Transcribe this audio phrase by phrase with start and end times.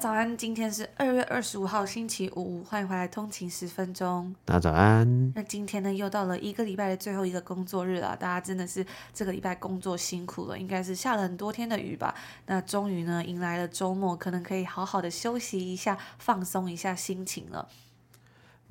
[0.00, 4.34] 早安，今天是二月二十五号星期五，欢迎回来通勤十分钟。
[4.46, 5.30] 大家早安。
[5.34, 12.14] 那今天呢，又到了一个礼拜的最后一个工作日了，大家真的是这个礼拜工作辛苦了，应该是下了很多天的雨吧？
[12.46, 17.68] 那终于呢，迎来了周末，可能可以好好的休息一下，放松一下心情了。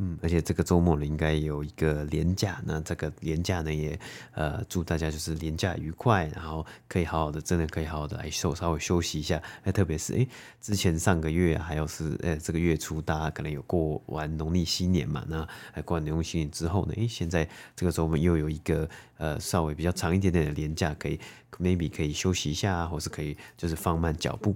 [0.02, 4.00] 嗯，而且这个周末呢，应该有一个连假，那这个连假呢，也
[4.32, 9.44] 呃祝大家就是连假愉快，然后可以好好的，真的可以好好的来休稍微休息一下。
[9.62, 10.26] 那特别是哎，
[10.62, 21.20] 之前上个月还有是呃这个月初，大家可能有过完农历新年嘛，那还过完农历新年之后呢，哎，现在这个周末又有一个呃稍微比较长一点点的连假，可以
[21.60, 24.56] maybe 可以休息一下，或是可以就是放慢脚步。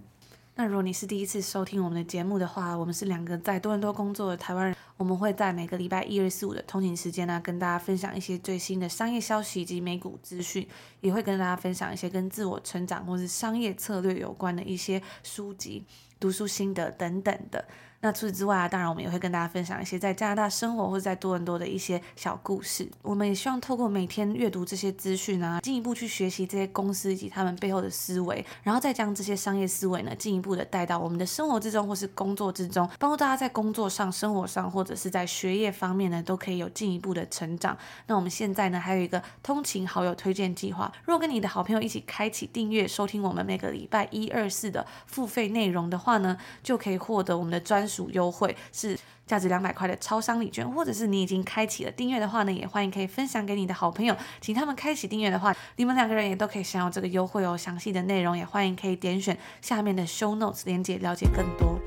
[0.55, 10.67] 那如果你是第一次收听我们的节目的话，我们是两个在多伦多工作的台湾人，我们会在每个礼拜一、二、四、五的通勤时间呢，跟大家分享一些最新的商业消息以及美股资讯，
[11.01, 15.85] 也会跟大家分享一些跟自我成长或是商业策略有关的一些书籍、
[16.19, 17.65] 读书心得等等的。
[18.03, 22.85] 那除此之外啊，当然我们也会跟大家分享一些在加拿大生活或者在多伦多的一些小故事。
[23.01, 37.77] 我们也希望透过每天阅读这些资讯啊，进一步去学习这些公司以及他们背后的思维，然后再将这些商业思维呢，进一步的带到我们的生活之中或是工作之中，帮助大家在工作上、生活上或者是在学业方面呢，都可以有进一步的成长。
[38.07, 57.55] 那我们现在呢，还有一个通勤好友推荐计划，如果跟你的好朋友一起开启订阅收听我们每个礼拜一、二、四的付费内容的话呢，就可以获得我们的专属优惠，是价值两百块的超商礼券，或者是你已经开启了订阅的话呢，也欢迎可以分享给你的好朋友，请他们开启订阅的话，你们两个人也都可以享有这个优惠哦。
[57.55, 61.79] 详细的内容也欢迎可以点选下面的 show notes 连接了解更多。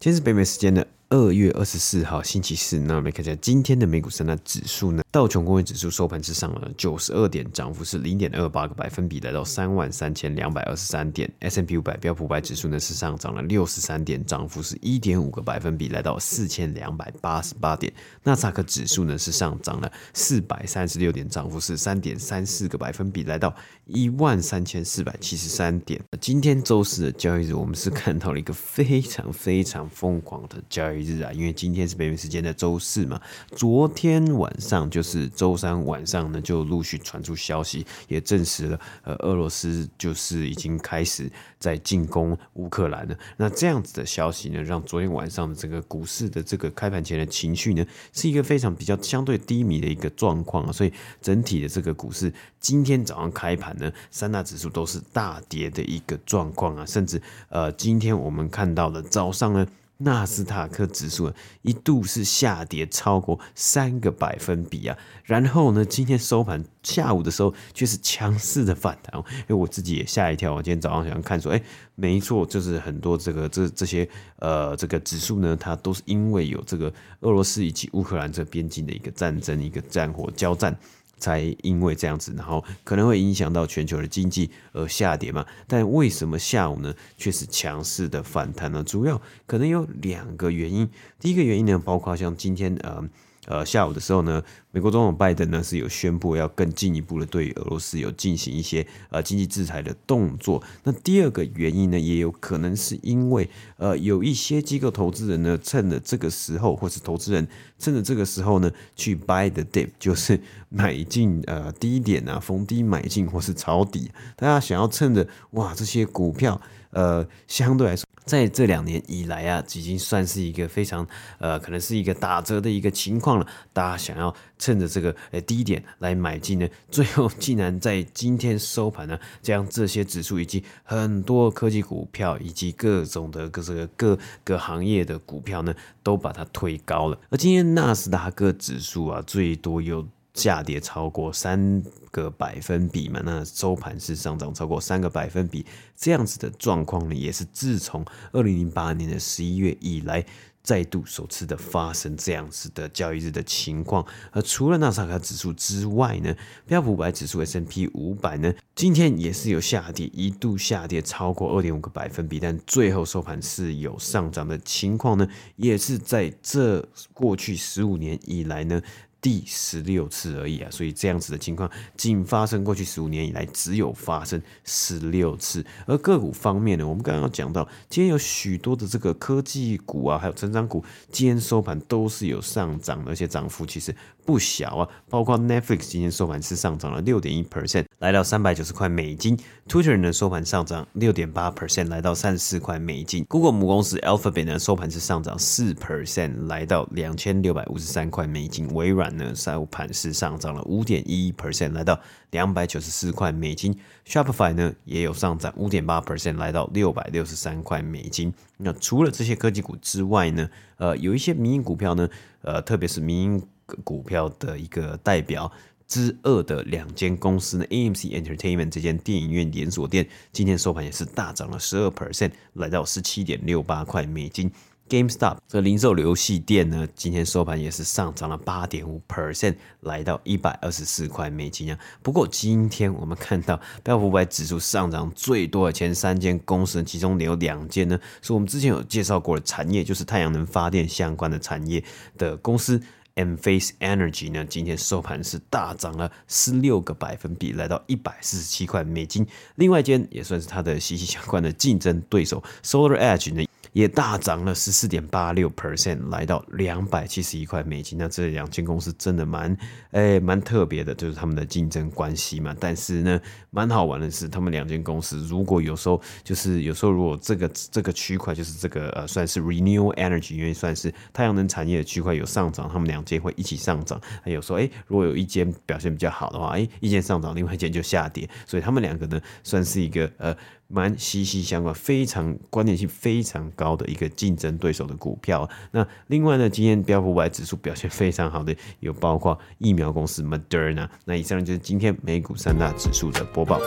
[0.00, 5.04] 今天是北美时间的二月二十四号星期四，那我们看一下今天的美股三大指数呢。
[5.12, 11.32] 道琼工业指数收盘是上了九十二点，涨幅是零点二八个百分比，来到三万三千两百二十三点。
[11.38, 17.92] S M P 五百标普五百指数呢是上涨了六十三点，涨幅是一点五个百分比，来到四千两百八十八点。
[18.24, 26.02] 纳斯达克指数呢是上涨了四百三十六点，涨幅是三点三四个百分比，来到一万三千四百七十三点。
[26.20, 33.20] 今天周四的交易日，我们是看到了一个非常非常疯狂的交易日啊，因为今天是北美时间的周四嘛，
[33.54, 35.30] 昨天晚上就是。
[35.36, 43.14] 周三晚上呢，就陆续传出消息，也证实了，呃，俄罗斯就是已经开始在进攻乌克兰了。
[43.36, 50.72] 那这样子的消息呢，让昨天晚上的这个股市的这个开盘前的情绪呢，是一个非常比较相对低迷的一个状况啊。
[50.72, 57.20] 所以整体的这个股市今天早上开盘呢，三大指数都是大跌的一个状况啊，甚至
[57.50, 59.66] 呃，今天我们看到的早上呢。
[59.98, 70.54] 纳斯达克指数一度是下跌超过三个百分比啊，然后呢，今天收盘下午的时候却是强势的反弹，因为我自己也吓一跳。
[70.54, 71.62] 我今天早上想看说，哎，
[71.94, 74.06] 没错，就是很多这个这这些
[74.40, 80.76] 呃这个指数呢，它都是因为有这个俄罗斯以及乌克兰这边境的一个战争，一个战火交战。
[81.18, 85.44] 才因为这样子，然后可能会影响到全球的经济而下跌嘛？
[85.66, 88.82] 但为什么下午呢却是强势的反弹呢？
[88.82, 90.88] 主要可能有两个原因。
[91.18, 93.08] 第一个原因呢，包括像今天呃。
[93.46, 94.42] 呃，下午的时候呢，
[94.72, 100.62] 美国总统拜登呢是有宣布要更进一步的对俄罗斯有进行一些呃经济制裁的动作。
[100.82, 107.46] 那第二个原因呢，也有可能是因为呃有一些机构投资人呢趁着这个时候，或是投资人
[107.78, 114.10] 趁着这个时候呢去 buy the dip， 就是买进呃低点啊，逢低买进或是抄底。
[114.36, 116.60] 大家想要趁着哇这些股票
[116.96, 118.04] 呃相对来说。
[118.26, 121.06] 在这两年以来啊，已经算是一个非常
[121.38, 123.46] 呃，可能是一个打折的一个情况了。
[123.72, 135.72] 大家想要趁着这个呃低点来买进呢，最后竟然在今天收盘呢，将这些指数以及很多科技股票以及各种的各这个各个行业的股票呢，
[136.02, 137.16] 都把它推高了。
[137.30, 140.04] 而今天纳斯达克指数啊，最多有。
[140.36, 145.64] 下跌超过三个百分比嘛，那收盘是上涨超过三个百分比，
[145.96, 150.24] 这样子的状况呢，也是自从二零零八年的十一月以来
[150.62, 154.04] 再度首次的发生这样子的交易日的情况。
[154.30, 156.34] 而除了纳斯达克指数之外呢，
[156.66, 168.82] 标普五百指数 S&P 五百呢，今天也是有下跌，一度下跌超过二点五个百分比，但最后收盘是有上涨的情况呢，也是在这过去十五年以来呢。
[169.26, 175.66] 第十六次而已啊，所以这样子的情况仅发生过去十五年以来只有发生十六次。
[175.84, 183.92] 而个股方面呢，我们刚刚讲到，今天有许多的这个科技股啊，还有成长股，今天收盘都是有上涨，而且涨幅其实
[184.24, 184.88] 不小啊。
[185.10, 189.34] 包括 Netflix 今天收盘是上涨了六点一 percent，来到三百九十块美金
[189.66, 199.06] ；Twitter 呢收盘上涨六点八 percent，来到三十四块美金；Google 母公司 Alphabet 呢收盘是上涨四 percent，来到两千六百五十三块美金；微软。
[199.16, 201.98] 呢，收盘是上涨了五点一 percent，来到
[202.32, 203.74] 两百九十四块美金。
[204.06, 208.30] Shopify 呢也有上涨五点八 percent，来到六百六十三块美金。
[208.58, 210.46] 那除了这些科技股之外呢，
[210.76, 212.06] 呃，有一些民营股票呢，
[212.42, 213.42] 呃，特别是民营
[213.82, 215.50] 股票的一个代表
[215.86, 224.50] 之二的两间公司呢，AMC Entertainment 这间电影院连锁店，今天收盘也是大涨了十二 percent，来到十七点六八块美金。
[224.88, 231.78] GameStop 这零售游戏店呢，今天收盘也是上涨了八点五 percent，来到一百二十四块美金啊。
[232.04, 241.82] 不过今天我们看到标普五百指数上涨最多的前三间公司，其中有两间呢，是我们之前有介绍过的产业，就是太阳能发电相关的产业
[242.16, 242.80] 的公司。
[243.16, 249.26] Enphase Energy 呢，今天收盘是大涨了十六个百分比，来到一百四十七块美金。
[249.56, 253.44] 另外一间也算是它的息息相关的竞争对手 Solar Edge 呢。
[253.72, 257.98] 也大涨了十四点八六 percent，来到两百七十一块美金。
[257.98, 259.54] 那这两间公司真的蛮
[259.90, 262.56] 诶蛮特别的，就是他们的竞争关系嘛。
[262.58, 274.00] 但是呢，蛮好玩的是，他们两间公司如果有时候就是有时候如果这个这个区块就是这个呃算是 renewable energy，因为算是太阳能产业的区块有上涨，他们两间会一起上涨。
[274.22, 278.28] 还有说诶，如果有一间表现比较好的话，诶，一间上涨，另外一间就下跌。
[278.46, 280.36] 所以他们两个呢，算是一个呃。
[280.68, 285.48] 蛮息息相关，非常关联性非常高的一个竞争对手的股票。
[285.70, 290.88] 那另外呢，今天标普五百指数表现非常好的有包括疫苗公司 Moderna。
[291.04, 293.60] 那以上就是今天美股三大指数的播报。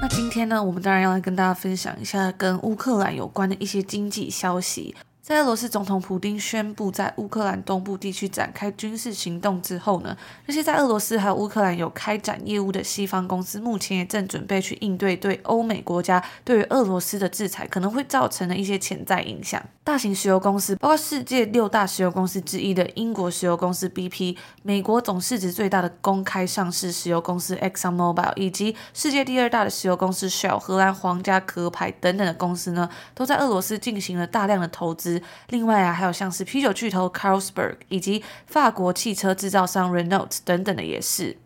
[0.00, 4.94] 那今天呢，我们当然要来跟大家分享一下跟乌克兰有关的一些经济消息。
[5.26, 19.60] 在俄罗斯总统普丁宣布在乌克兰东部地区展开军事行动之后呢，那些在俄罗斯还有乌克兰有开展业务的西方公司，目前也正准备去应对对欧美国家对于俄罗斯的制裁可能会造成的一些潜在影响。
[19.82, 35.15] 大型石油公司，包括世界六大石油公司之一的英国石油公司 BP，美国总市值最大的公开上市石油公司 ExxonMobil，以及世界第二大的石油公司 Shell、荷兰皇家壳牌等等的公司呢，都在俄罗斯进行了大量的投资。
[35.48, 41.36] 另外啊，还有像是啤酒巨头 Carlsberg 以及法国汽车制造商 Renault 等等的也是。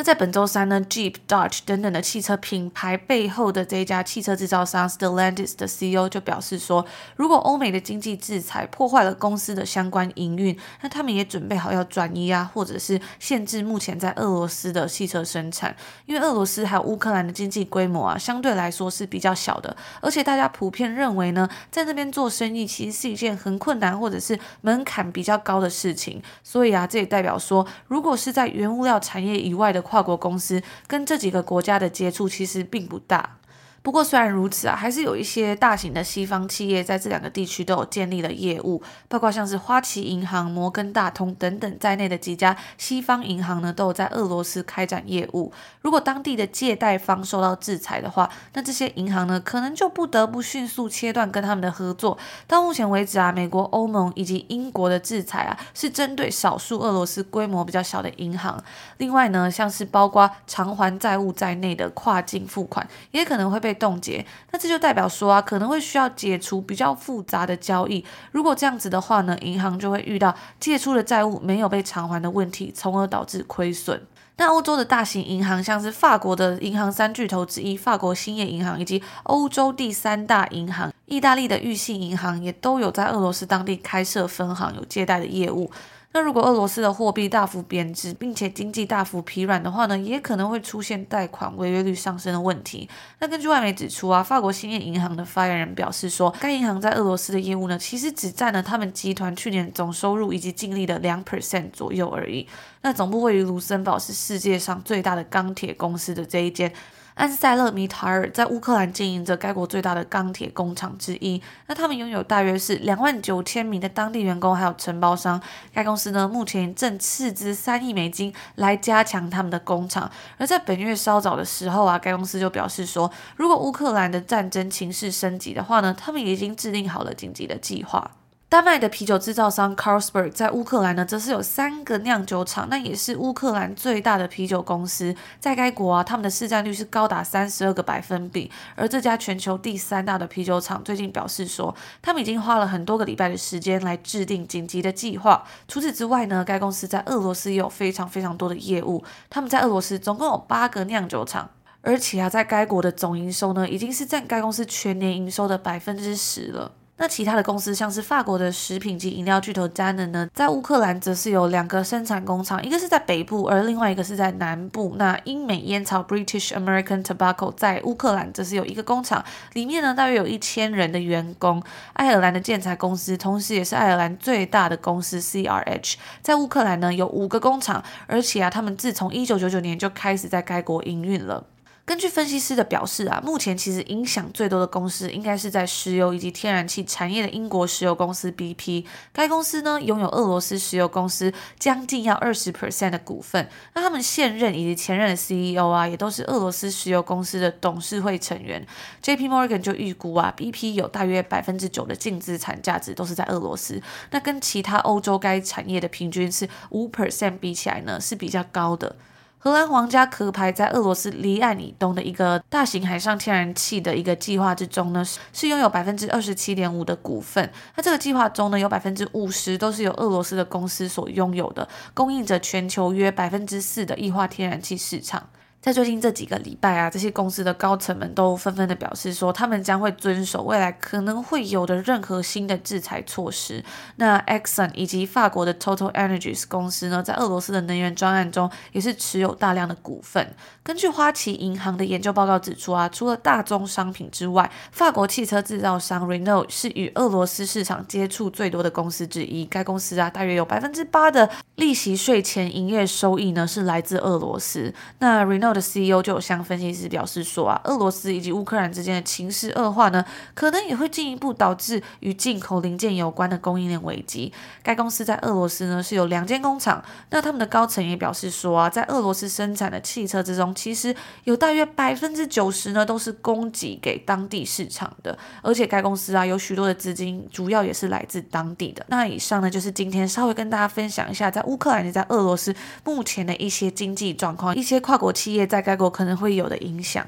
[0.00, 6.86] 那在本周三呢，Jeep、Dodge 等等的汽车品牌背后的这一家汽车制造商 Stellantis 的 CEO 就表示说，
[7.16, 15.76] 如果欧美的经济制裁破坏了公司的相关营运，那他们也准备好要转移啊，或者是限制目前在俄罗斯的汽车生产，
[16.06, 29.84] 因为俄罗斯还有乌克兰的经济规模啊，相对来说是比较小的，而且大家普遍认为呢，在那边做生意其实是一件很困难或者是门槛比较高的事情，所以啊，这也代表说，如果是在原物料产业以外的。
[29.90, 33.39] 跨国公司跟这几个国家的接触其实并不大。
[33.82, 45.50] 不过，虽然如此啊，还是有一些大型的西方企业在这两个地区都有建立了业务，包括像是花旗银行、摩根大通等等在内的几家西方银行呢，都有在俄罗斯开展业务。
[45.80, 52.18] 如果当地的借贷方受到制裁的话，那这些银行呢，可能就不得不迅速切断跟他们的合作。
[52.46, 58.62] 到目前为止啊，美国、欧盟以及英国的制裁啊，是针对少数俄罗斯规模比较小的银行。
[58.98, 63.69] 另外呢，像是包括偿还债务在内的跨境付款，也可能会被。
[63.70, 68.04] 被冻结，那这就代表说啊，可能会需要解除比较复杂的交易。
[68.32, 74.02] 如果这样子的话呢，银行就会遇到借出的债务没有被偿还的问题，从而导致亏损。
[74.38, 85.70] 那欧洲的大型银行，像是法国的银行三巨头之一法国兴业银行，以及欧洲第三大银行意大利的裕信银行，也都有在俄罗斯当地开设分行，有借贷的业务。
[86.12, 92.88] 那如果俄罗斯的货币大幅贬值，并且经济大幅疲软的话呢，也可能会出现贷款违约率上升的问题。
[93.20, 102.44] 那根据外媒指出啊，法国兴业银行的发言人表示说，该银行在俄罗斯的业务呢，其实只占了他们集团去年总收入以及净利的两 percent 左右而已。
[102.82, 106.72] 那总部位于卢森堡，是世界上最大的钢铁公司的这一间。
[107.14, 115.38] 安塞勒米塔尔在乌克兰经营着该国最大的钢铁工厂之一，那他们拥有大约是两万九千名的当地员工，还有承包商。
[115.74, 120.10] 该公司呢，目前正斥资三亿美金来加强他们的工厂。
[120.38, 128.10] 而在本月稍早的时候啊，该公司就表示说，如果乌克兰的战争情势升级的话呢，他们已经制定好了紧急的计划。
[128.50, 135.14] 丹麦的啤酒制造商 Carlsberg 在乌克兰呢，则是有三个酿酒厂，那也是乌克兰最大的啤酒公司。
[135.38, 138.50] 在该国啊，他们的市占率是高达三十二个百分比。
[138.74, 145.44] 而这家全球第三大的啤酒厂最近表示说，他们已经花了很多个礼拜的时间来制定紧急的计划。
[145.68, 149.04] 除此之外呢，该公司在俄罗斯也有非常非常多的业务。
[149.30, 151.48] 他们在俄罗斯总共有八个酿酒厂，
[151.82, 156.72] 而且啊，在该国的总营收呢，已经是占该公司全年营收的百分之十了。
[157.00, 164.96] 那其他的公司，像是法国的食品及饮料巨头 DANA 呢，在乌克兰则是有两个生产工厂，一个是在北部，而另外一个是在南部。
[164.98, 171.62] 那英美烟草 British American Tobacco 在乌克兰则是有一个工厂，里面呢大约有一千人的员工。
[171.94, 181.44] 爱尔兰的建材公司，同时也是爱尔兰最大的公司 CRH，在乌克兰呢有五个工厂，而且啊，他们自从一九九九年就开始在该国营运了。
[181.90, 188.84] 根据分析师的表示啊，目前其实影响最多的公司应该是在石油以及天然气产业的英国石油公司 BP。
[189.12, 193.48] 该公司呢拥有俄罗斯石油公司将近要二十 percent 的股份。
[193.74, 198.64] 那他们现任以及前任的 CEO 啊，也都是俄罗斯石油公司的董事会成员。
[199.02, 203.82] JP Morgan 就预估啊，BP 有大约百分之九的净资产价值都是在俄罗斯。
[204.12, 208.94] 那跟其他欧洲该产业的平均是五 percent 比起来呢，是比较高的。
[209.42, 217.50] 荷兰皇家壳牌在俄罗斯离岸以东的一个大型海上天然气的一个计划之中呢，是拥有百分之二十七点五的股份。
[217.74, 225.30] 那这个计划中呢，有百分之五十都是由俄罗斯的公司所拥有的，供应着全球约百分之四的液化天然气市场。
[225.62, 233.62] 在最近这几个礼拜啊，这些公司的高层们都纷纷的表示说，他们将会遵守未来可能会有的任何新的制裁措施。
[233.96, 240.34] 那 Exxon 以及法国的 Total Energies 公司呢，在俄罗斯的能源专案中也是持有大量的股份。
[240.62, 249.44] 根据花旗银行的研究报告指出啊，除了大宗商品之外，法国汽车制造商 Renault 是与俄罗斯市场接触最多的公司之一。
[249.44, 254.72] 该公司啊，大约有百分之八的利息税前营业收益呢，是来自俄罗斯。
[255.00, 260.04] 那 Renault 的 CEO 就有向分析师表示说啊，俄罗斯以及乌克兰之间的情势恶化呢，
[260.34, 264.32] 可能也会进一步导致与进口零件有关的供应链危机。
[264.62, 278.86] 该公司在俄罗斯呢是有两间工厂，那他们的高层也表示说啊，在俄罗斯生产的汽车之中，其实有大约百分之九十呢都是供给给当地市场的，而且该公司啊有许多的资金，主要也是来自当地的。
[278.88, 282.54] 那以上呢就是今天稍微跟大家分享一下，在乌克兰以及在俄罗斯
[282.84, 285.39] 目前的一些经济状况，一些跨国企业。
[285.46, 287.06] 在该国可能会有的影响。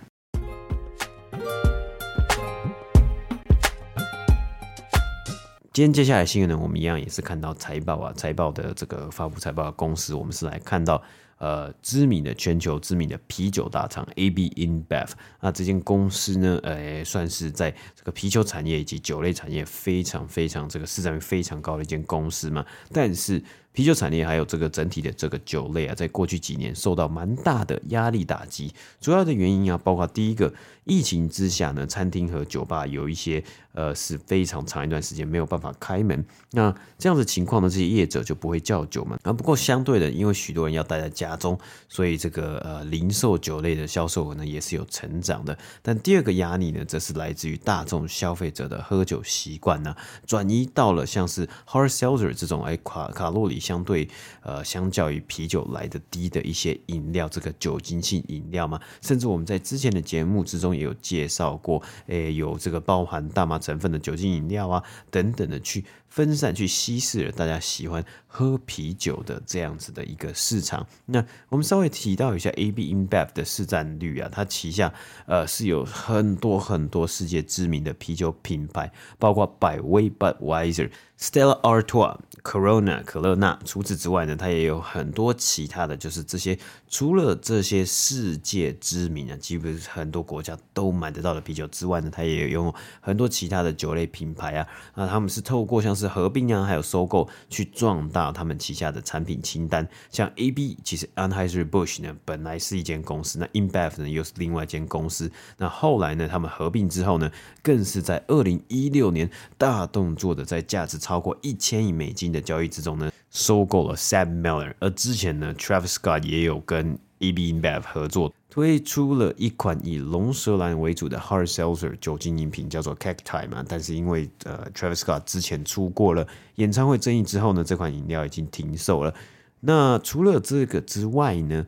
[5.72, 11.02] 今天接下来新闻呢，我们一样也是看到财报啊，财报的这个发布财报的公司，我们是来看到
[11.38, 15.08] 呃知名的全球知名的啤酒大厂 AB InBev。
[15.40, 23.42] 那这间公司呢，呃，算是在这个啤酒产业以及酒类产业非常非常这个市占率非常高的一间公司嘛，但是。
[23.72, 28.72] 啤酒产业还有这个整体的这个酒类啊，在过去几年受到蛮大的压力打击。
[29.00, 30.52] 主要的原因啊，包括第一个，
[30.84, 36.24] 疫情之下呢，餐厅和酒吧有一些呃是非常长一段时间没有办法开门。
[36.50, 39.16] 那这样的情况呢，这些业者就不会叫酒嘛。
[39.22, 41.58] 啊，不过相对的，因为许多人要待在家中，
[41.88, 45.56] 所以这个呃零售酒类的销售额呢也是有成长的。
[45.80, 49.96] 但第二个压力呢，则是来自于大众消费者的喝酒习惯呢，
[50.26, 53.62] 转移到了像是 hard seltzer 这种哎卡卡路里。
[53.62, 54.08] 相对
[54.40, 65.84] 呃，相较于啤酒来的低的一些饮料，这个酒精性饮料嘛，甚至我们在之前的节目之中也有介绍过，诶，有这个包含大麻成分的酒精饮料啊，等等的去。
[66.12, 70.86] 分散去稀释了大家喜欢喝啤酒的这样子的一个市场。
[71.06, 74.92] 那我们稍微提到一下 AB InBev 的市占率啊，它旗下
[75.26, 83.58] 呃是有很多很多世界知名的啤酒品牌，包括百威 Budweiser、Stella Artois、Corona 可乐娜。
[83.64, 94.66] 除此之外呢，它也有很多其他的就是这些除了这些世界知名啊，基本很多国家都买得到的啤酒之外呢，它也有拥有很多其他的酒类品牌啊。
[94.94, 99.88] 那他们是透过像是是合并啊，还有收购，去壮大他们旗下的产品清单。
[100.10, 105.30] 像 AB，其实 Anheuser-Busch 呢，本来是一间公司，那 InBev 呢又是另外一间公司。
[105.56, 107.30] 那后来呢，他们合并之后呢，
[107.62, 114.74] 更是在二零一六年大动作的，在价值超过一千亿美金的交易之中呢，收购了 Sam Miller。
[114.80, 123.64] 而之前呢，Travis Scott 也有跟 AB InBev 合作，推出了一款以龙舌兰为主的 Hard Seltzer 酒精饮品，叫做 Cacti 嘛。
[123.66, 126.26] 但是因为呃 Travis Scott 之前出过了
[126.56, 129.14] 演唱会争议之后呢，这款饮料已经停售了。
[129.60, 131.66] 那除了这个之外呢？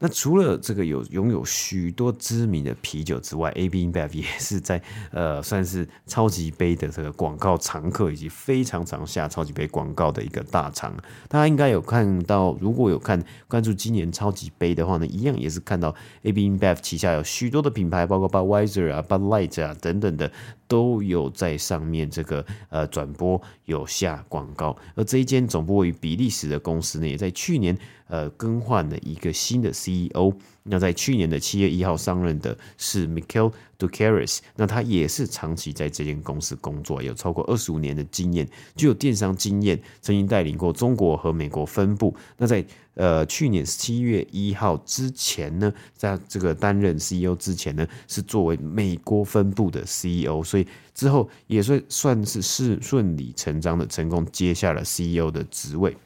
[0.00, 10.96] 那除了这个有拥有许多知名的啤酒之外，AB InBev 也是在呃算是超级杯的这个广告常客，以及非常常下超级杯广告的一个大厂。
[11.28, 20.30] 大家应该有看到，如果有看关注今年超级杯的话呢，一样也是看到 AB InBev 旗下有许多的品牌，包括 Budweiser 啊、Bud Light 啊等等的，
[20.68, 24.76] 都有在上面这个呃转播有下广告。
[24.94, 27.76] 而这一间总部位于比利时的公司呢，也在去年。
[28.08, 30.32] 呃，更换了一个新的 CEO。
[30.70, 38.46] 那在去年的七月一号上任的是 Mikel Dukaris 那他也是长期在这间公司工作，有超过二十五年的经验，
[38.76, 42.14] 具有电商经验，曾经带领过中国和美国分部。
[42.36, 42.62] 那在
[42.94, 55.96] 呃去年七月一号之前呢，在这个担任 CEO 之前呢，是作为美国分部的 CEO，所以之后也算算是是顺理成章的成功接下了 CEO 的职位。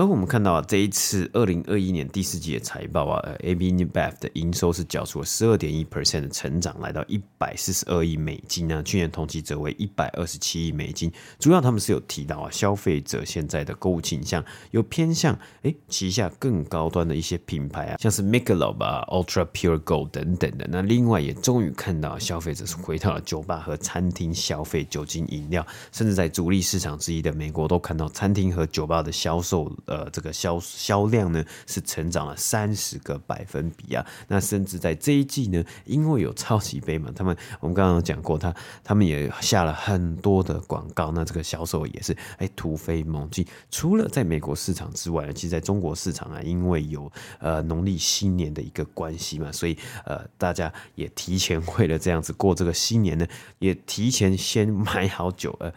[0.00, 8.82] 而我们看到啊，这一次二零二一年第四季的财报啊，AB InBev 的营收是缴出了十二点一 percent 的成长，来到一百四十二亿美金呢。
[8.82, 11.12] 去年同期则为一百二十七亿美金。
[11.38, 20.66] 主要他们是有提到啊，消费者现在的购物倾向有偏向诶旗下更高端的一些品牌啊，像是 Michelob 啊、Ultra Pure Gold 等等的。
[20.70, 29.70] 那另外也终于看到消费者是回到了酒吧和餐厅消费酒精饮料，甚至在主力市场之一的美国都看到餐厅和酒吧的销售。
[29.90, 38.54] 呃，这个销销量呢是成长了三十个百分比啊，那甚至在这一季呢，因为有超级杯嘛，他们我们刚刚讲过他，
[38.84, 43.44] 他们也下了很多的广告，那这个销售也是哎突飞猛进。
[43.68, 53.26] 除了在美国市场之外，其实在中国市场啊，因为有呃农历新年的一个关系嘛，所以呃大家也提前为了这样子过这个新年呢，
[53.58, 55.72] 也提前先买好酒呃。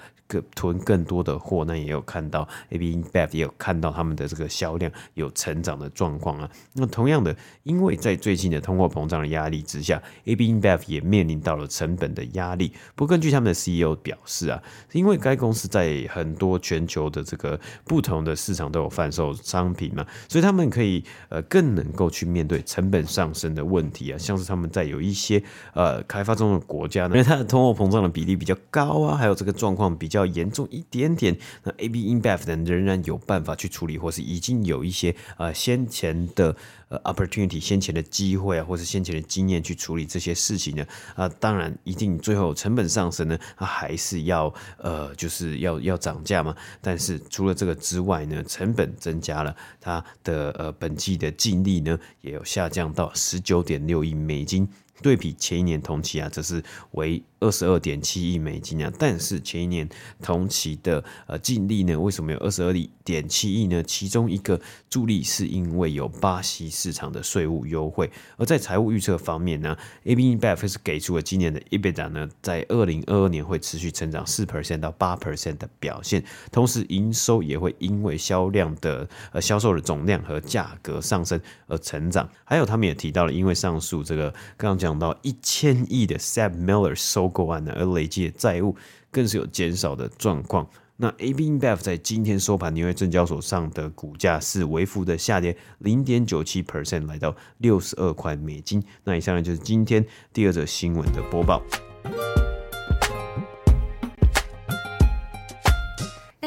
[0.56, 6.50] 囤更多的货，那也有看到 AB InBev 也有看到他们的这个销量有成长的状况啊。
[6.74, 12.74] 那同样的，因为在最近的通货膨胀的压力之下，AB InBev 也面临到了成本的压力。
[12.96, 14.62] 不过根据他们的 CEO 表示啊，
[14.94, 24.18] 因为该公司在很多全球的这个不同的市场都有贩售商品嘛，所以他们可以呃更能够去面对成本上升的问题啊。
[24.18, 25.44] 像是他们在有一些
[25.74, 30.23] 呃开发中的国家呢，因为它的通货膨胀的比例比较高啊，还有这个状况比较。
[30.26, 36.56] 严重一点点，那 AB InBev 呢仍然有办法去处理，或是已经有一些呃先前的
[36.90, 46.56] 呃 opportunity 先前的机会啊，或是先前的经验去处理这些事情呢啊，当然一定最后成本上升呢，它还是要呃就是要要涨价嘛。
[46.82, 54.68] 但是除了这个之外呢，成本增加了，它的呃本季的净利呢也有下降到十九点六亿美金，
[55.04, 56.64] 对比前一年同期啊，则是
[56.94, 57.22] 为。
[57.44, 58.90] 二十二点七亿美金啊！
[58.98, 59.86] 但是前一年
[60.22, 63.84] 同期的呃净利呢，为什么有二十二点七亿呢？
[63.84, 64.58] 其中一个
[64.90, 68.10] 助力是因为有巴西市场的税务优惠。
[68.38, 81.38] 而在财务预测方面呢，AB InBev 是给出了今年的 EBITDA 呢，在二零二二年会持续成长四 percent 到八 percent 的表现，同时营收也会因为销量的呃销售的总量和价格上升
[81.68, 82.30] 而成长。
[82.46, 87.34] 还有他们也提到了，因为上述这个刚刚讲到一千亿的 SABMiller 收。
[87.34, 88.76] 购案呢，而累计的债务
[89.10, 90.70] 更是有减少的状况。
[90.98, 98.82] 那 AB InBev 在今天收盘，纽约证交所上的股价是微幅的下跌零点九七 percent，来到六十二块美金。
[99.04, 101.60] 那以上呢就是今天第二则新闻的播报。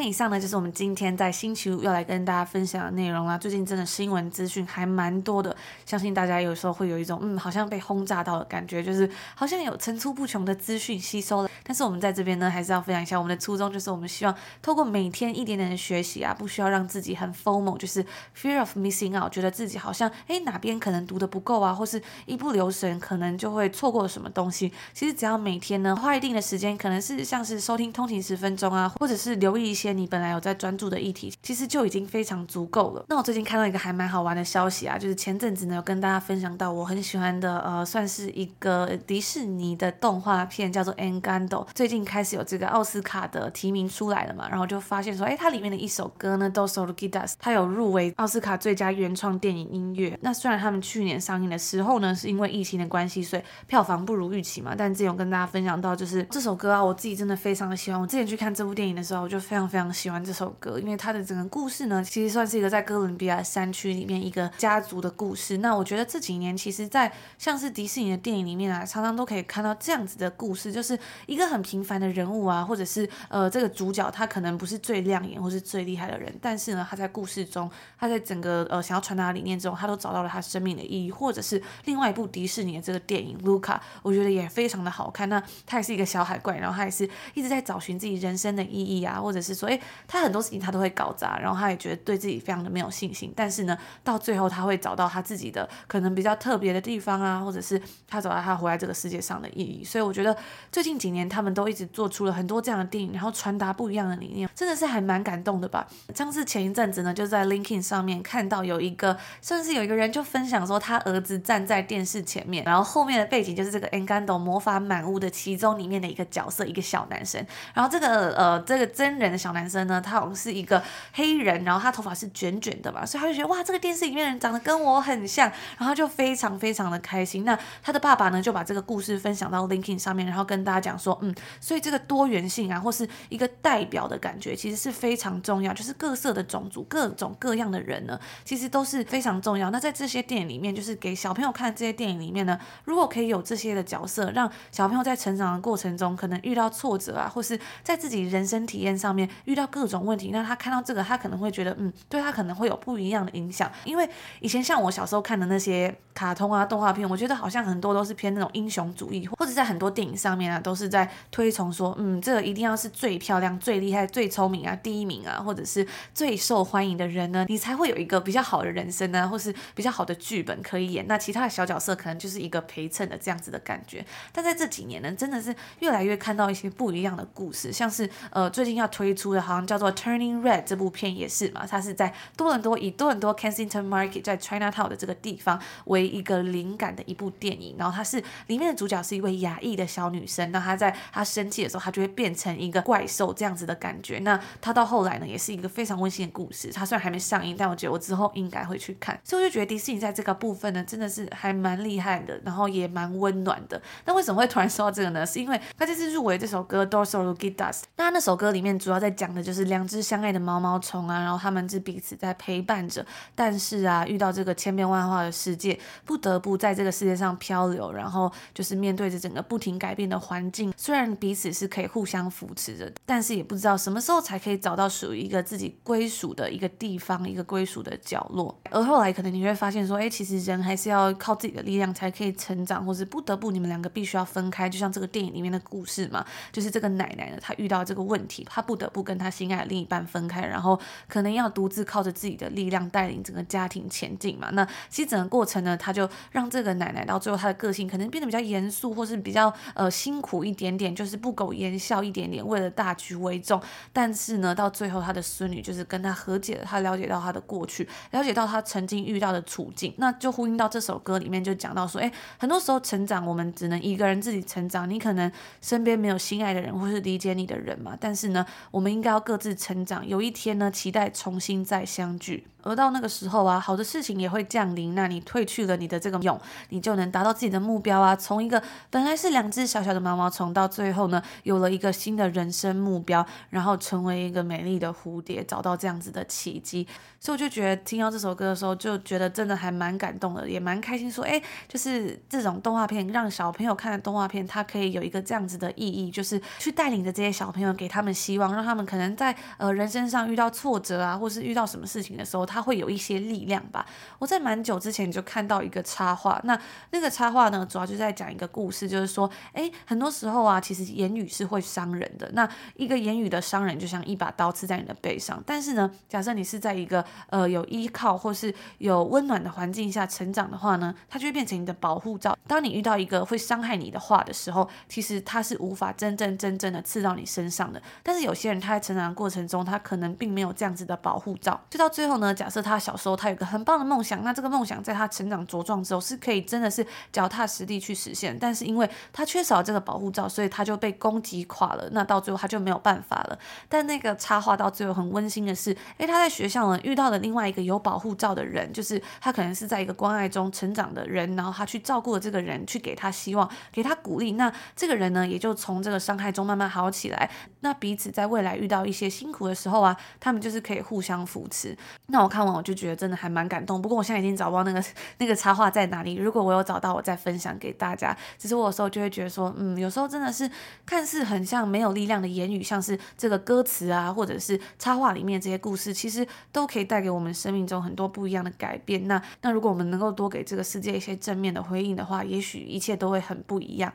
[0.06, 3.36] 以上呢就是我们今天在星期五要来跟大家分享的内容啦。
[3.36, 11.50] 最近真的新闻资讯还蛮多的，相信大家有时候会有一种嗯，好像被轰炸到的感觉，就是好像有层出不穷的资讯吸收了。
[11.64, 18.04] 但是我们在这边呢，还是要分享一下我们的初衷，就是我们希望透过每天一点点的学习啊，不需要让自己很 formal，就是
[18.40, 24.70] fear of missing out，觉得自己好像诶哪边可能读的不够啊，或是一不留神可能就会错过什么东西。
[24.92, 29.95] 其实只要每天呢花一定的时间，可能是像是收听通勤十分钟啊，或者是留意一些。
[29.96, 33.04] 你本来有在专注的议题，其实就已经非常足够了。
[33.08, 41.48] 那我最近看到一个还蛮好玩的消息啊，就是前阵子呢有跟大家分享到我很喜欢的呃，算是一个迪士尼的动画片，叫做《Encanto》。
[41.74, 50.18] 最近开始有这个奥斯卡的提名出来了嘛，然后就发现说，哎，它里面的一首歌呢，Dos Oruguitas，它有入围奥斯卡最佳原创电影音乐。
[50.20, 58.00] 那虽然他们去年上映的时候呢，是因为疫情的关系，所以票房不如预期嘛，但之前有跟大家分享到，就是这首歌啊，我自己真的非常的喜欢。
[58.00, 59.85] 我之前去看这部电影的时候，我就非常非常。
[59.92, 65.58] 喜欢这首歌，因为它的整个故事呢，其实算是一个在哥伦比亚山区里面一个家族的故事。
[65.58, 85.28] 那我觉得这几年，其实，在像是迪士尼的电影里面啊，常常都可以看到这样子的故事，就是一个很平凡的人物啊，或者是呃这个主角他可能不是最亮眼或是最厉害的人，但是呢，他在故事中，他在整个呃想要传达的理念中，他都找到了他生命的意义，或者是另外一部迪士尼的这个电影《卢卡》，我觉得也非常的好看。
[85.28, 89.68] 那他也是一个小海怪，然后他也是一直在找寻自己人生的意义啊，或者是说，
[90.06, 93.32] 他很多事情他都会搞砸，然后他也觉得对自己非常的没有信心。
[93.36, 99.84] 但是呢，到最后他会找到他自己的可能比较特别的地方啊，或者是他找到他活在这个世界上的意义。
[99.84, 100.36] 所以我觉得
[100.70, 105.86] 最近几年他们都一直做出了很多这样的电影，然后传达不一样的理念，真的是还蛮感动的吧。
[106.14, 117.44] 像是前一阵子呢，就在 LinkedIn 上面看到有一个，算是有一个人就分享说，他儿子站在电视前面，然后后面的背景就是这个 Encanto 魔法满屋的其中里面的一个角色，一个小男生。
[117.74, 120.82] 然后这个呃这个真人的小男生呢，他好像是一个
[121.14, 127.44] 黑人，然后他头发是卷卷的嘛，所以他就觉得哇，这个电视里面的人长得跟我很像，然后就非常非常的开心。
[127.44, 139.70] 那他的爸爸呢，就把这个故事分享到 Linkin 上面，然后跟大家讲说，嗯，所以这个多元性啊，或是一个代表的感觉，其实是非常重要，就是各色的种族、各种各样的人呢，其实都是非常重要。
[139.70, 153.70] 那在这些电影里面，就是给小朋友看这些电影里面呢，如果可以有这些的角色，让小朋友在成长的过程中，可能遇到挫折啊，或是在自己人生体验上面遇到各种问题，那他看到这个，他可能会觉得，嗯，对他可能会有不一样的影响。
[153.84, 154.08] 因为
[154.40, 171.06] 以前像我小时候看的那些卡通啊、动画片，我觉得好像很多都是偏那种英雄主义，或者在很多电影上面啊，都是在推崇说，嗯，这个一定要是最漂亮、最厉害、最聪明啊、第一名啊，或者是最受欢迎的人呢，你才会有一个比较好的人生呢，或是比较好的剧本可以演。
[171.06, 174.04] 那其他的小角色可能就是一个陪衬的这样子的感觉。
[174.32, 187.76] 但在这几年呢，真的是越来越看到一些不一样的故事，像是呃最近要推出好像叫做《Turning Red》这部片也是嘛，它是在多伦多以多伦多 Kensington Market 在 Chinatown 的这个地方为一个灵感的一部电影。
[187.78, 194.18] 然后它是里面的主角是一位亚裔的小女生，那她在她生气的时候，她就会变成一个怪兽这样子的感觉。
[194.20, 196.70] 那她到后来呢，也是一个非常温馨的故事。
[196.72, 199.18] 它虽然还没上映，但我觉得我之后应该会去看。
[199.24, 203.80] 所以我就觉得迪士尼在这个部分呢，真的是还蛮厉害的，然后也蛮温暖的。
[204.04, 205.24] 那为什么会突然说到这个呢？
[205.26, 220.72] 是因为他这次入围这首歌《Dos Oruguitas》，那那首歌里面主要在讲讲的就是两只相爱的毛毛虫啊，然后他们是彼此在陪伴着，但是啊，遇到这个千变万化的世界，不得不在这个世界上漂流，然后就是面对着整个不停改变的环境。
[220.76, 228.56] 虽然彼此是可以互相扶持着，但是也不知道什么时候才可以找到属于一个自己归属的一个地方，一个归属的角落。
[228.70, 244.50] 而后来可能你会发现说，哎，其实人还是要靠自己的力量才可以成长，或是不得不你们两个必须要分开，就像这个电影里面的故事嘛，就是这个奶奶呢，她遇到这个问题，她不得不跟跟他心爱的另一半分开，然后可能要独自靠着自己的力量带领整个家庭前进嘛。
[244.52, 253.58] 那其实整个过程呢，他就让这个奶奶到最后她的个性可能变得比较严肃，或是比较呃辛苦一点点，就是不苟言笑一点点，为了大局为重。
[253.92, 265.30] 但是呢，到最后他的孙女就是跟他和解了，他了解到他的过去，了解到他曾经遇到的处境，那就呼应到这首歌里面就讲到说，哎，很多时候成长我们只能一个人自己成长，你可能
[265.62, 272.46] 身边没有心爱的人或是理解你的人嘛，但是呢，我们应该要各自成长，有一天呢，期待重新再相聚。
[272.62, 274.92] 而到那个时候啊，好的事情也会降临。
[274.96, 276.36] 那你褪去了你的这个蛹，
[276.70, 278.16] 你就能达到自己的目标啊。
[278.16, 286.84] 从一个本来是两只小小的毛毛虫，到最后呢，有了一个新的人生目标，然后成为一个美丽的蝴蝶，找到这样子的奇迹。
[287.20, 291.08] 所以我就觉得听到这首歌的时候，就觉得真的还蛮感动的，也蛮开心。
[291.10, 302.66] 说，哎，就是这种动画片，让小朋友看的动画片，它可以有一个这样子的意义，就是去带领着这些小朋友，给他们希望，让他们可可能在呃人生上遇到挫折啊，或是遇到什么事情的时候，他。
[302.66, 303.86] 会有一些力量吧。
[304.18, 306.58] 我在蛮久之前就看到一个插画，那
[306.90, 312.28] 那个插画呢，主要就在讲一个故事，就是说，诶，很多时候啊，其实言语是会伤人的。
[312.32, 315.40] 那一个言语的伤人，就像一把刀刺在你的背上。
[315.46, 322.36] 但是呢，假设你是在一个呃有依靠或是有温暖的环境下成长的话呢，它就会变成你的保护罩。
[322.48, 327.80] 当你遇到一个会伤害你的话的时候，其实它是无法真正真正的刺到你身上的。
[328.02, 341.88] 但是有些人他成长的过程中，他可能并没有这样子的保护罩，就到最后呢，假设他小时候他有个很棒的梦想，那这个梦想在他成长茁壮之后是可以真的是脚踏实地去实现，但是因为他缺少这个保护罩，所以他就被攻击垮了。
[341.90, 343.38] 那到最后他就没有办法了。
[343.68, 354.32] 但那个插画到最后很温馨的是，诶，他在学校呢遇到了另外一个有保护罩的人，就是他可能是在一个关爱中成长的人，然后他去照顾了这个人，去给他希望，给他鼓励。
[354.32, 357.30] 那这个人呢也就从这个伤害中慢慢好起来。
[357.60, 361.76] 那彼此在未来遇遇到一些辛苦的时候啊，他们就是可以互相扶持。
[362.06, 363.80] 那我看完我就觉得真的还蛮感动。
[363.80, 364.84] 不过我现在已经找不到那个
[365.18, 368.16] 那个插画在哪里，如果我有找到，我再分享给大家。
[368.36, 370.50] 只是我有时候就会觉得说，嗯，有时候真的是
[370.84, 379.06] 看似很像没有力量的言语，像是这个歌词啊，或者是插画里面这些故事，其实都可以带给我们生命中很多不一样的改变。
[379.06, 383.92] 那那如果我们能够多给这个世界一些正面的回应的话，也许一切都会很不一样。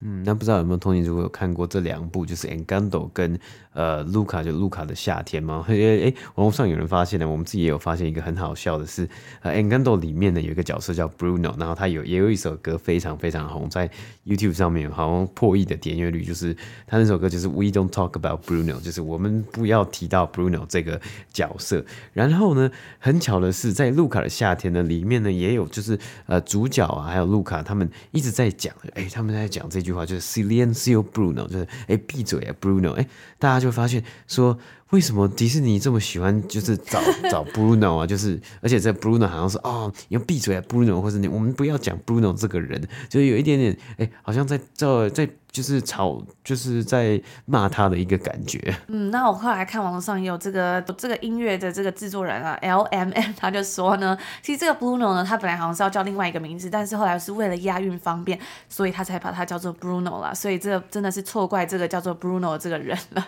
[0.00, 3.38] 嗯，那不知道有没有同学如果有看过这两部，就是 En Gando 跟
[3.72, 5.64] 呃卢卡就卢卡的夏天吗？
[5.70, 9.08] 哎、网络上有人发现了，我们自己也有发现一个很好笑的是，
[9.40, 13.90] 呃 En Gando 里面呢有一个角色叫 Bruno，然后他有也有一首歌非常非常红，在
[14.26, 16.54] YouTube 上面好像破亿的点阅率，就是
[16.86, 21.00] 他那首歌就是 We Don't Talk About Bruno，就是我们不要提到 Bruno 这个
[21.32, 21.82] 角色。
[22.12, 29.93] 然后呢，很巧的是，在卢卡的夏天呢里面呢也有就是呃主角啊还有卢卡他们一直在讲，哎、他们在讲这句。
[30.06, 33.06] 就是 Silencio Bruno，就是哎闭嘴啊 Bruno，哎
[33.38, 34.58] 大家就发现说，
[34.94, 38.06] 为什么迪士尼这么喜欢就是找 找 Bruno 啊？
[38.06, 45.28] 就是而且这 Bruno 好像是哦你要闭嘴啊 Bruno，或者你我们不要讲 Bruno 这个人，就是有一点点哎好像在在在。
[45.54, 48.76] 就是吵，就是在骂他的一个感觉。
[48.88, 58.36] 嗯，那我后来看网络上也有这个这个音乐的这个制作人啊，L M M， 他就说呢，其实这个 Bruno 呢，他本来好像是要叫另外一个名字，但是后来是为了押韵方便，
[58.68, 60.34] 所以他才把它叫做 Bruno 啦。
[60.34, 63.24] 所以这真的是错怪这个叫做 Bruno 这个人了。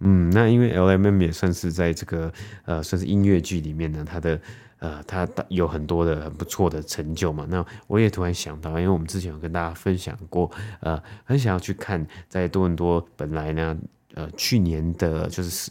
[0.00, 2.32] 嗯，那因为 L M M 也算是在这个
[2.64, 4.40] 呃，算是音乐剧里面呢，它的。
[4.80, 7.46] 呃，它有很多的很不错的成就嘛。
[7.50, 13.76] 那我也突然想到，因为我们之前有跟大家分享过，呃，很想要去看在多伦多本来呢，
[14.14, 15.70] 呃，去年的就是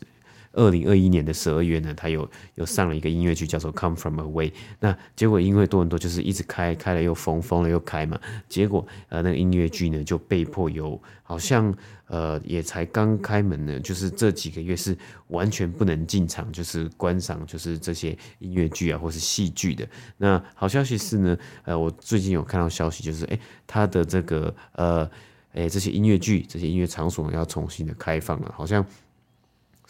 [0.53, 4.49] 二零二一年的十二月呢，他有有上了一个音乐剧叫做《Come From Away》。
[4.79, 11.75] 那结果因为多伦多就是一直开，开了又封，封了又开嘛，结果呃那个音乐剧呢就被迫有好像。
[12.09, 19.87] 呃，也才刚开门呢，就是这几个月是完全不能进场，就是观赏，就是这些音乐剧啊，或是戏剧的。
[20.17, 25.07] 那好消息是呢，呃，我最近有看到消息，就是诶，他的这个呃，
[25.53, 28.83] 诶，这些音乐剧、这些音乐场所要重新的开放了，好像。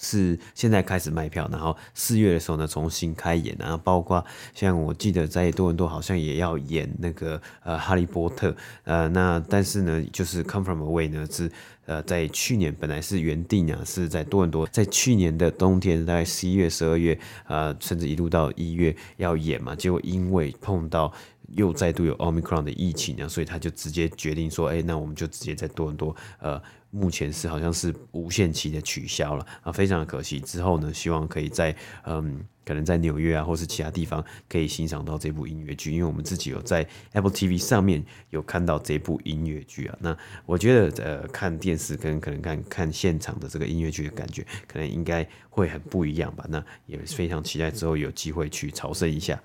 [0.02, 11.52] 是现在开始卖票，然后四月的时候呢重新开演，然后包括像我记得在多伦多好像也要演那个呃哈利波特，呃那但是呢就是 Come From Away 呢是
[11.86, 21.12] 呃在去年本来是原定啊是在多伦多在去年的冬天大概十一月十二月呃甚至一路到一月要演嘛，结果因为碰到
[21.56, 26.62] 又再度有 Omicron 的疫情啊，所以他就直接决定说，哎那我们就直接在多伦多呃。
[26.92, 30.40] 目前是好像是无限期的取消了啊，非常的可惜。
[30.40, 39.98] 之后呢，希望可以在嗯，可能在纽约啊，或是其他地方可以欣赏到这部音乐剧，因为我们自己有在 Apple TV 上面有看到这部音乐剧啊。
[40.00, 46.46] 那我觉得呃，看电视跟可能看看现场的这个音乐剧的感觉，可能应该会很不一样吧。
[46.50, 49.40] 那也非常期待之后有机会去朝圣一下。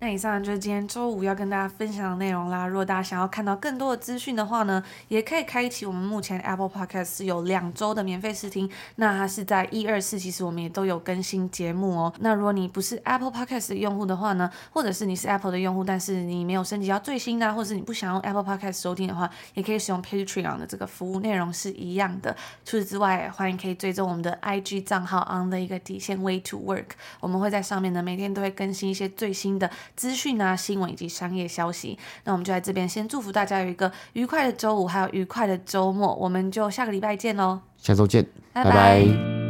[0.00, 2.64] 那以上就是今天周五要跟大家分享的内容啦。
[2.68, 8.70] 如果大家想要看到更多的资讯的话呢，也可以开启我们目前 Apple Podcast 有两周的免费试听。
[8.94, 12.14] 那它是在一二四，其实我们也都有更新节目哦。
[12.20, 22.36] 那如果你不是 Apple Podcast 的用户的话呢，或者是你是 Apple 的用户，但是你没有升级到最新的，或者是你不想用 Apple Podcast 收听的话，也可以使用 Patreon 的这个服务，内容是一样的。
[22.64, 29.68] 除此之外，欢迎可以追踪我们的 IG 账号 on 的一个底线 Way to Work，我们会在上面呢每天都会更新一些最新的。
[29.96, 38.70] 资讯啊，新闻以及商业消息，那我们就在这边先祝福大家有一个愉快的周五，还有愉快的周末，我们就下个礼拜见喽，下周见，拜拜。
[38.70, 39.47] 拜拜。